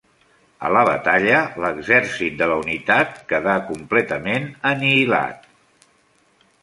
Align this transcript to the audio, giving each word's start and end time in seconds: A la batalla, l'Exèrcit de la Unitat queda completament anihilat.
A 0.67 0.69
la 0.75 0.79
batalla, 0.87 1.41
l'Exèrcit 1.65 2.39
de 2.39 2.47
la 2.53 2.57
Unitat 2.63 3.21
queda 3.35 3.59
completament 3.69 4.49
anihilat. 4.71 5.47